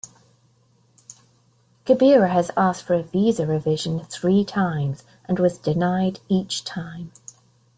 [1.85, 7.11] Gabeira has asked for a visa revision three times, and was denied each time.